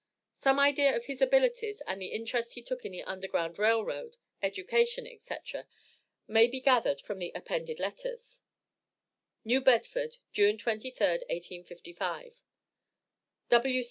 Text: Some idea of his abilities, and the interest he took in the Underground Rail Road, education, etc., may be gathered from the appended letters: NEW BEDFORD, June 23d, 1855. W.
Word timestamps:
Some 0.33 0.57
idea 0.57 0.95
of 0.97 1.05
his 1.05 1.21
abilities, 1.21 1.79
and 1.85 2.01
the 2.01 2.07
interest 2.07 2.53
he 2.53 2.63
took 2.63 2.83
in 2.85 2.91
the 2.91 3.03
Underground 3.03 3.59
Rail 3.59 3.85
Road, 3.85 4.17
education, 4.41 5.05
etc., 5.05 5.67
may 6.27 6.47
be 6.47 6.59
gathered 6.59 6.99
from 6.99 7.19
the 7.19 7.31
appended 7.35 7.79
letters: 7.79 8.41
NEW 9.45 9.61
BEDFORD, 9.61 10.17
June 10.33 10.57
23d, 10.57 11.21
1855. 11.29 12.41
W. 13.49 13.79